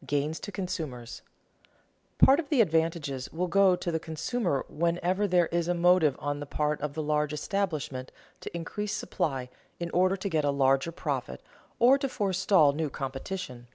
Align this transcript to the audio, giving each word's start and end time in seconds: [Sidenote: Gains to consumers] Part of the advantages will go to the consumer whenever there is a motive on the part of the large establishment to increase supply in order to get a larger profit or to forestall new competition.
[Sidenote: 0.00 0.06
Gains 0.06 0.40
to 0.40 0.52
consumers] 0.52 1.22
Part 2.16 2.40
of 2.40 2.48
the 2.48 2.62
advantages 2.62 3.30
will 3.30 3.46
go 3.46 3.76
to 3.76 3.92
the 3.92 4.00
consumer 4.00 4.64
whenever 4.70 5.28
there 5.28 5.48
is 5.48 5.68
a 5.68 5.74
motive 5.74 6.16
on 6.18 6.40
the 6.40 6.46
part 6.46 6.80
of 6.80 6.94
the 6.94 7.02
large 7.02 7.34
establishment 7.34 8.10
to 8.40 8.56
increase 8.56 8.94
supply 8.94 9.50
in 9.78 9.90
order 9.90 10.16
to 10.16 10.30
get 10.30 10.46
a 10.46 10.50
larger 10.50 10.92
profit 10.92 11.42
or 11.78 11.98
to 11.98 12.08
forestall 12.08 12.72
new 12.72 12.88
competition. 12.88 13.66